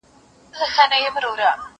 [0.59, 1.51] نوي چاري، په زړه لاري.